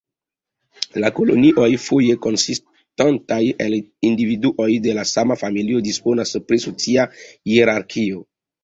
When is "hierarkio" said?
7.23-8.31